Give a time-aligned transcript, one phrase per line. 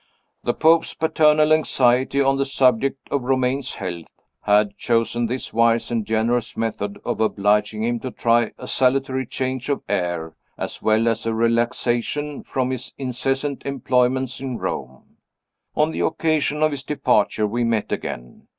[0.43, 6.07] The Pope's paternal anxiety on the subject of Romayne's health had chosen this wise and
[6.07, 11.27] generous method of obliging him to try a salutary change of air as well as
[11.27, 15.17] a relaxation from his incessant employments in Rome.
[15.75, 18.47] On the occasion of his departure we met again.